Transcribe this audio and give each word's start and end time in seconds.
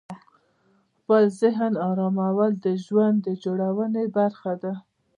خپل 0.97 1.23
ذهن 1.41 1.73
آرامول 1.89 2.51
د 2.65 2.67
ژوند 2.85 3.23
جوړونې 3.43 4.03
برخه 4.17 4.53
ده. 4.61 4.73